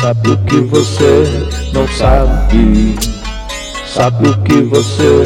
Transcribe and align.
Sabe 0.00 0.30
o 0.30 0.38
que 0.44 0.60
você 0.60 1.24
não 1.74 1.86
sabe? 1.86 2.94
Sabe 3.84 4.28
o 4.30 4.42
que 4.44 4.62
você 4.62 5.24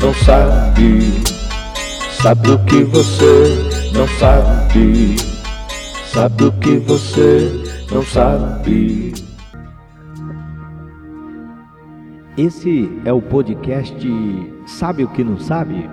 não 0.00 0.12
sabe? 0.12 1.12
Sabe 2.10 2.50
o 2.50 2.58
que 2.64 2.82
você 2.82 3.92
não 3.94 4.08
sabe? 4.18 5.16
Sabe 6.12 6.44
o 6.44 6.52
que 6.54 6.76
você 6.78 7.52
não 7.92 8.02
sabe? 8.02 9.14
Esse 12.36 12.90
é 13.04 13.12
o 13.12 13.22
podcast 13.22 13.96
Sabe 14.66 15.04
o 15.04 15.08
que 15.08 15.22
não 15.22 15.38
sabe? 15.38 15.88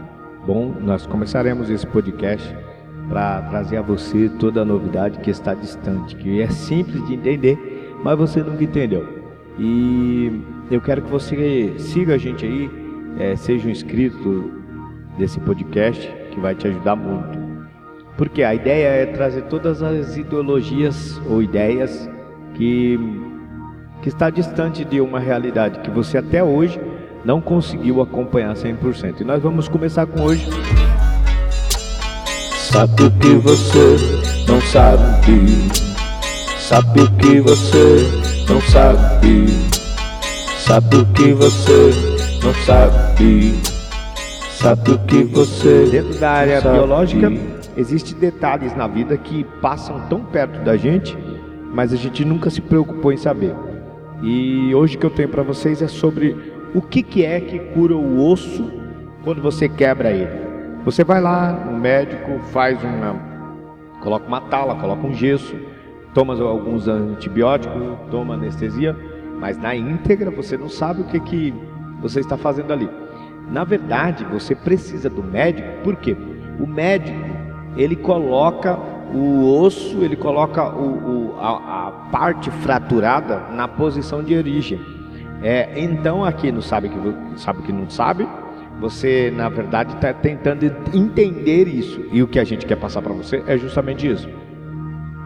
Bom, 0.48 0.74
nós 0.82 1.06
começaremos 1.06 1.70
esse 1.70 1.86
podcast 1.86 2.52
para 3.08 3.44
trazer 3.44 3.78
a 3.78 3.82
você 3.84 4.28
toda 4.40 4.64
a 4.64 4.66
novidade 4.66 5.20
que 5.20 5.30
está 5.30 5.54
distante, 5.54 6.16
que 6.16 6.42
é 6.42 6.50
simples 6.50 7.06
de 7.06 7.14
entender, 7.14 7.73
mas 8.04 8.18
você 8.18 8.44
nunca 8.44 8.64
entendeu. 8.64 9.08
E 9.58 10.42
eu 10.70 10.82
quero 10.82 11.02
que 11.02 11.10
você 11.10 11.74
siga 11.78 12.16
a 12.16 12.18
gente 12.18 12.46
aí, 12.46 12.70
é, 13.20 13.36
seja 13.36 13.68
um 13.68 13.72
inscrito 13.72 14.52
desse 15.18 15.40
podcast, 15.40 16.12
que 16.32 16.40
vai 16.40 16.56
te 16.56 16.68
ajudar 16.68 16.96
muito. 16.96 17.42
Porque 18.18 18.44
a 18.44 18.54
ideia 18.54 18.88
é 18.88 19.06
trazer 19.06 19.44
todas 19.44 19.82
as 19.82 20.18
ideologias 20.18 21.22
ou 21.30 21.42
ideias 21.42 22.10
que, 22.54 23.00
que 24.02 24.10
está 24.10 24.30
distante 24.30 24.84
de 24.86 25.02
uma 25.02 25.20
realidade 25.20 25.80
que 25.80 25.90
você 25.90 26.18
até 26.18 26.44
hoje 26.44 26.80
não 27.26 27.42
conseguiu 27.42 28.02
acompanhar 28.02 28.54
100%. 28.54 29.22
E 29.22 29.24
nós 29.24 29.42
vamos 29.42 29.68
começar 29.68 30.06
com 30.06 30.22
hoje. 30.22 30.48
Sabe 32.72 33.04
o 33.04 33.12
que 33.12 33.36
você 33.36 33.96
não 34.48 34.60
sabe? 34.62 35.93
Sabe 36.64 37.02
o 37.02 37.12
que 37.18 37.42
você 37.42 37.98
não 38.48 38.62
sabe? 38.62 39.48
Sabe 40.66 40.96
o 40.96 41.06
que 41.08 41.34
você 41.34 41.92
não 42.42 42.54
sabe? 42.54 43.54
Sabe 44.50 44.92
o 44.92 45.00
que 45.00 45.24
você 45.26 45.90
Dentro 45.92 46.18
da 46.20 46.32
área 46.32 46.62
sabe? 46.62 46.78
biológica, 46.78 47.32
existem 47.76 48.18
detalhes 48.18 48.74
na 48.78 48.88
vida 48.88 49.18
que 49.18 49.44
passam 49.62 50.08
tão 50.08 50.24
perto 50.24 50.64
da 50.64 50.78
gente, 50.78 51.18
mas 51.74 51.92
a 51.92 51.98
gente 51.98 52.24
nunca 52.24 52.50
se 52.50 52.62
preocupou 52.62 53.12
em 53.12 53.18
saber. 53.18 53.54
E 54.22 54.74
hoje 54.74 54.98
que 54.98 55.06
eu 55.06 55.10
tenho 55.10 55.28
para 55.28 55.44
vocês 55.44 55.82
é 55.82 55.88
sobre 55.90 56.34
o 56.74 56.82
que, 56.82 57.04
que 57.04 57.26
é 57.26 57.42
que 57.42 57.60
cura 57.60 57.94
o 57.94 58.26
osso 58.26 58.72
quando 59.22 59.42
você 59.42 59.68
quebra 59.68 60.12
ele. 60.12 60.32
Você 60.86 61.04
vai 61.04 61.20
lá 61.20 61.52
no 61.52 61.78
médico, 61.78 62.40
faz 62.54 62.82
uma. 62.82 63.20
coloca 64.02 64.26
uma 64.26 64.40
tala, 64.40 64.76
coloca 64.76 65.06
um 65.06 65.14
gesso, 65.14 65.54
toma 66.14 66.40
alguns 66.42 66.88
antibióticos, 66.88 67.82
toma 68.10 68.36
anestesia, 68.36 68.96
mas 69.40 69.58
na 69.58 69.76
íntegra 69.76 70.32
você 70.32 70.58
não 70.58 70.70
sabe 70.70 71.02
o 71.02 71.06
que, 71.06 71.20
que 71.20 71.54
você 72.02 72.20
está 72.20 72.38
fazendo 72.38 72.72
ali. 72.72 72.90
Na 73.50 73.64
verdade, 73.64 74.24
você 74.26 74.56
precisa 74.56 75.10
do 75.10 75.24
médico, 75.24 75.68
por 75.84 75.96
quê? 75.98 76.16
O 76.60 76.68
médico 76.68 77.18
ele 77.76 77.96
coloca 77.96 78.78
o 79.14 79.62
osso, 79.62 80.04
ele 80.04 80.16
coloca 80.16 80.70
o, 80.70 81.32
o, 81.32 81.40
a, 81.40 81.88
a 81.88 81.92
parte 82.12 82.50
fraturada 82.50 83.40
na 83.52 83.68
posição 83.68 84.24
de 84.24 84.36
origem. 84.36 84.80
É, 85.42 85.80
então 85.80 86.24
aqui 86.24 86.52
não 86.52 86.62
sabe 86.62 86.90
que 86.90 87.40
sabe 87.40 87.64
que 87.64 87.72
não 87.74 87.90
sabe, 87.90 88.28
você 88.80 89.32
na 89.36 89.50
verdade 89.50 89.94
está 89.94 90.14
tentando 90.14 90.66
entender 90.94 91.68
isso 91.68 92.02
e 92.12 92.24
o 92.24 92.28
que 92.28 92.40
a 92.40 92.44
gente 92.44 92.66
quer 92.66 92.78
passar 92.78 93.02
para 93.02 93.14
você 93.14 93.44
é 93.46 93.58
justamente 93.58 94.10
isso. 94.10 94.30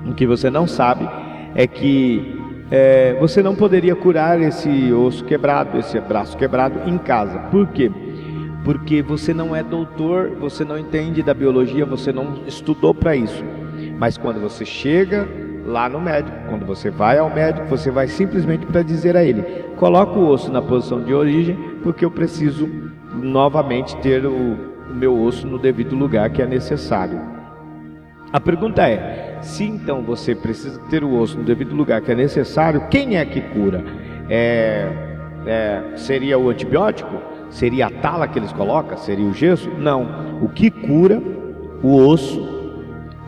O 0.07 0.13
que 0.13 0.25
você 0.25 0.49
não 0.49 0.65
sabe 0.65 1.07
é 1.53 1.67
que 1.67 2.35
é, 2.71 3.15
você 3.19 3.41
não 3.43 3.55
poderia 3.55 3.95
curar 3.95 4.41
esse 4.41 4.91
osso 4.91 5.23
quebrado, 5.25 5.77
esse 5.77 5.99
braço 5.99 6.37
quebrado 6.37 6.89
em 6.89 6.97
casa. 6.97 7.39
Por 7.51 7.67
quê? 7.67 7.91
Porque 8.63 9.01
você 9.01 9.33
não 9.33 9.55
é 9.55 9.63
doutor, 9.63 10.31
você 10.39 10.65
não 10.65 10.77
entende 10.77 11.21
da 11.21 11.33
biologia, 11.33 11.85
você 11.85 12.11
não 12.11 12.43
estudou 12.45 12.93
para 12.93 13.15
isso. 13.15 13.43
Mas 13.97 14.17
quando 14.17 14.39
você 14.39 14.65
chega 14.65 15.27
lá 15.67 15.89
no 15.89 15.99
médico. 15.99 16.35
Quando 16.49 16.65
você 16.65 16.89
vai 16.89 17.17
ao 17.17 17.29
médico, 17.29 17.67
você 17.67 17.91
vai 17.91 18.07
simplesmente 18.07 18.65
para 18.65 18.81
dizer 18.81 19.15
a 19.15 19.23
ele: 19.23 19.43
coloca 19.75 20.17
o 20.17 20.27
osso 20.29 20.51
na 20.51 20.61
posição 20.61 21.01
de 21.03 21.13
origem, 21.13 21.55
porque 21.83 22.05
eu 22.05 22.09
preciso 22.09 22.67
novamente 23.13 23.95
ter 23.97 24.25
o, 24.25 24.57
o 24.89 24.93
meu 24.93 25.21
osso 25.21 25.45
no 25.45 25.59
devido 25.59 25.95
lugar 25.95 26.29
que 26.29 26.41
é 26.41 26.47
necessário. 26.47 27.19
A 28.31 28.39
pergunta 28.39 28.87
é: 28.87 29.26
se 29.41 29.63
então 29.63 30.01
você 30.01 30.35
precisa 30.35 30.79
ter 30.89 31.03
o 31.03 31.19
osso 31.19 31.37
no 31.37 31.43
devido 31.43 31.75
lugar 31.75 32.01
que 32.01 32.11
é 32.11 32.15
necessário, 32.15 32.87
quem 32.89 33.17
é 33.17 33.25
que 33.25 33.41
cura? 33.41 33.83
É, 34.29 34.89
é, 35.45 35.83
seria 35.95 36.37
o 36.37 36.49
antibiótico? 36.49 37.15
Seria 37.49 37.87
a 37.87 37.89
tala 37.89 38.27
que 38.27 38.37
eles 38.37 38.51
colocam? 38.51 38.97
Seria 38.97 39.25
o 39.25 39.33
gesso? 39.33 39.69
Não. 39.77 40.41
O 40.41 40.49
que 40.49 40.69
cura 40.69 41.21
o 41.81 41.95
osso 41.95 42.57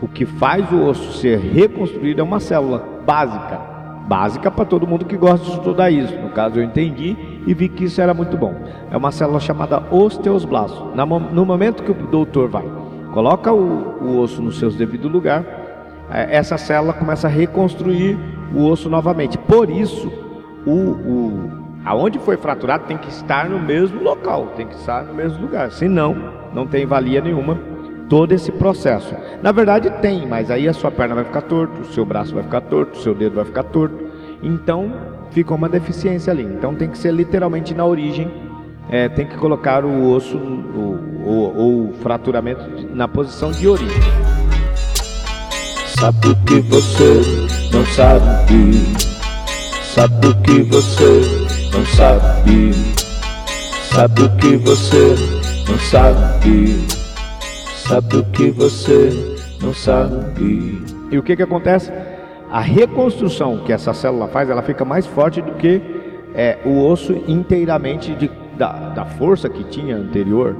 o 0.02 0.08
que 0.08 0.24
faz 0.24 0.70
o 0.72 0.82
osso 0.82 1.12
ser 1.18 1.38
reconstruído 1.38 2.20
é 2.20 2.24
uma 2.24 2.40
célula 2.40 3.02
básica. 3.04 3.68
Básica 4.08 4.50
para 4.50 4.64
todo 4.64 4.86
mundo 4.86 5.04
que 5.04 5.16
gosta 5.16 5.44
de 5.44 5.52
estudar 5.52 5.90
isso. 5.90 6.18
No 6.18 6.30
caso, 6.30 6.58
eu 6.58 6.64
entendi 6.64 7.16
e 7.46 7.54
vi 7.54 7.68
que 7.68 7.84
isso 7.84 8.00
era 8.00 8.14
muito 8.14 8.36
bom. 8.36 8.54
É 8.90 8.96
uma 8.96 9.12
célula 9.12 9.38
chamada 9.38 9.82
osteosblasto. 9.90 10.92
No 11.32 11.44
momento 11.44 11.82
que 11.82 11.92
o 11.92 12.06
doutor 12.06 12.48
vai, 12.48 12.64
coloca 13.12 13.52
o, 13.52 14.02
o 14.02 14.18
osso 14.18 14.42
no 14.42 14.50
seu 14.50 14.70
devido 14.70 15.06
lugar, 15.06 15.44
essa 16.10 16.58
célula 16.58 16.92
começa 16.92 17.26
a 17.26 17.30
reconstruir 17.30 18.18
o 18.54 18.66
osso 18.66 18.88
novamente. 18.88 19.38
Por 19.38 19.70
isso, 19.70 20.10
o, 20.66 20.72
o, 20.72 21.50
aonde 21.84 22.18
foi 22.18 22.36
fraturado 22.36 22.84
tem 22.86 22.98
que 22.98 23.08
estar 23.08 23.48
no 23.48 23.58
mesmo 23.58 24.02
local, 24.02 24.52
tem 24.56 24.66
que 24.66 24.74
estar 24.74 25.04
no 25.04 25.14
mesmo 25.14 25.40
lugar. 25.40 25.70
Senão, 25.70 26.16
não 26.52 26.66
tem 26.66 26.84
valia 26.84 27.20
nenhuma 27.20 27.58
todo 28.08 28.32
esse 28.32 28.50
processo. 28.50 29.14
Na 29.42 29.52
verdade 29.52 29.88
tem, 30.02 30.26
mas 30.26 30.50
aí 30.50 30.68
a 30.68 30.72
sua 30.72 30.90
perna 30.90 31.14
vai 31.14 31.24
ficar 31.24 31.42
torto, 31.42 31.80
o 31.80 31.84
seu 31.84 32.04
braço 32.04 32.34
vai 32.34 32.42
ficar 32.42 32.60
torto, 32.62 32.98
o 32.98 33.02
seu 33.02 33.14
dedo 33.14 33.36
vai 33.36 33.44
ficar 33.44 33.62
torto. 33.62 33.96
Então 34.42 34.92
fica 35.30 35.54
uma 35.54 35.68
deficiência 35.68 36.32
ali. 36.32 36.42
Então 36.42 36.74
tem 36.74 36.90
que 36.90 36.98
ser 36.98 37.12
literalmente 37.12 37.72
na 37.72 37.86
origem, 37.86 38.28
é, 38.90 39.08
tem 39.08 39.26
que 39.26 39.36
colocar 39.36 39.84
o 39.84 40.10
osso 40.10 40.36
ou 41.24 41.90
o 41.90 41.92
fraturamento 42.02 42.64
na 42.92 43.06
posição 43.06 43.52
de 43.52 43.68
origem. 43.68 44.29
Sabe 46.00 46.28
o 46.28 46.36
que 46.46 46.60
você 46.60 47.20
não 47.74 47.84
sabe? 47.84 48.72
Sabe 49.82 50.28
o 50.28 50.34
que 50.40 50.62
você 50.62 51.20
não 51.74 51.84
sabe? 51.84 52.72
Sabe 53.92 54.22
o 54.22 54.36
que 54.38 54.56
você 54.56 55.14
não 55.68 55.78
sabe? 55.78 57.00
sabe 57.86 58.16
o 58.16 58.24
que 58.24 58.50
você 58.50 59.10
não 59.60 59.74
sabe. 59.74 60.82
E 61.10 61.18
o 61.18 61.22
que, 61.22 61.36
que 61.36 61.42
acontece? 61.42 61.92
A 62.50 62.60
reconstrução 62.60 63.58
que 63.58 63.72
essa 63.72 63.92
célula 63.92 64.26
faz, 64.28 64.48
ela 64.48 64.62
fica 64.62 64.86
mais 64.86 65.06
forte 65.06 65.42
do 65.42 65.52
que 65.52 65.82
é, 66.34 66.60
o 66.64 66.82
osso 66.82 67.12
inteiramente 67.28 68.14
de, 68.14 68.30
da, 68.56 68.88
da 68.88 69.04
força 69.04 69.50
que 69.50 69.64
tinha 69.64 69.96
anterior. 69.96 70.56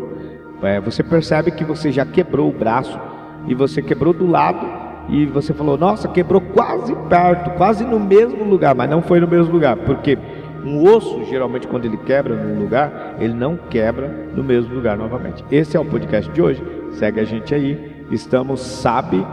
É, 0.62 0.78
você 0.80 1.02
percebe 1.02 1.50
que 1.50 1.64
você 1.64 1.90
já 1.90 2.04
quebrou 2.04 2.50
o 2.50 2.52
braço 2.52 3.00
e 3.46 3.54
você 3.54 3.80
quebrou 3.80 4.12
do 4.12 4.26
lado 4.26 4.79
e 5.10 5.26
você 5.26 5.52
falou, 5.52 5.76
nossa, 5.76 6.08
quebrou 6.08 6.40
quase 6.40 6.94
perto, 7.08 7.50
quase 7.56 7.84
no 7.84 7.98
mesmo 7.98 8.44
lugar, 8.44 8.74
mas 8.74 8.88
não 8.88 9.02
foi 9.02 9.20
no 9.20 9.26
mesmo 9.26 9.52
lugar, 9.52 9.76
porque 9.76 10.16
um 10.64 10.84
osso, 10.84 11.24
geralmente, 11.24 11.66
quando 11.66 11.86
ele 11.86 11.96
quebra 11.96 12.34
num 12.34 12.60
lugar, 12.60 13.16
ele 13.18 13.34
não 13.34 13.56
quebra 13.56 14.28
no 14.34 14.44
mesmo 14.44 14.74
lugar 14.74 14.96
novamente. 14.96 15.44
Esse 15.50 15.76
é 15.76 15.80
o 15.80 15.84
podcast 15.84 16.30
de 16.30 16.42
hoje. 16.42 16.62
Segue 16.92 17.20
a 17.20 17.24
gente 17.24 17.54
aí. 17.54 18.04
Estamos 18.10 18.60
Sabe 18.60 19.24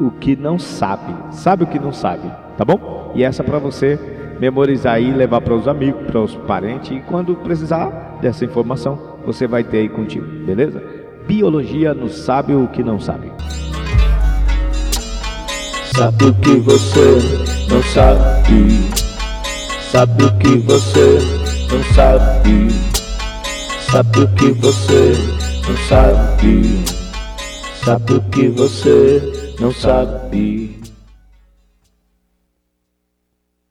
o 0.00 0.10
que 0.10 0.34
não 0.34 0.58
sabe. 0.58 1.14
Sabe 1.30 1.64
o 1.64 1.66
que 1.66 1.78
não 1.78 1.92
sabe, 1.92 2.28
tá 2.56 2.64
bom? 2.64 3.12
E 3.14 3.22
essa 3.22 3.44
para 3.44 3.58
você 3.58 3.98
memorizar 4.40 4.94
aí, 4.94 5.12
levar 5.12 5.40
para 5.40 5.54
os 5.54 5.68
amigos, 5.68 6.02
para 6.06 6.20
os 6.20 6.34
parentes. 6.34 6.90
E 6.90 7.00
quando 7.00 7.36
precisar 7.36 8.18
dessa 8.20 8.44
informação, 8.44 9.18
você 9.24 9.46
vai 9.46 9.62
ter 9.62 9.78
aí 9.78 9.88
contigo, 9.88 10.26
beleza? 10.44 10.82
Biologia 11.26 11.94
no 11.94 12.08
Sabe 12.08 12.54
o 12.54 12.66
que 12.66 12.82
não 12.82 12.98
sabe. 12.98 13.30
Sabe 15.94 16.24
o 16.24 16.34
que 16.34 16.56
você 16.56 17.18
não 17.68 17.82
sabe? 17.82 18.88
Sabe 19.90 20.24
o 20.24 20.38
que 20.38 20.56
você 20.56 21.18
não 21.70 21.84
sabe? 21.94 22.68
Sabe 23.90 24.20
o 24.20 24.28
que 24.28 24.52
você 24.52 25.12
não 25.68 25.76
sabe? 25.88 26.84
Sabe 27.84 28.12
o 28.14 28.20
que 28.22 28.48
você 28.48 29.54
não 29.60 29.70
sabe? 29.70 30.81